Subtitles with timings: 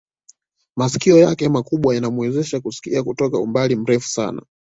[0.77, 4.41] Masikio yake makubwa yanamuwezesha kusikia kutoka umbali mrefu sana